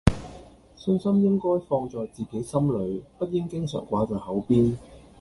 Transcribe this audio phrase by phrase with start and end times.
[0.75, 4.75] 信心應該放在自己心裡，不應經常掛在口邊